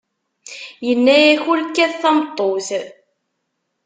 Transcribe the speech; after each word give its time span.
Yenna-ak 0.87 1.43
ur 1.51 1.59
kkat 1.65 1.93
tameṭṭut. 2.01 2.67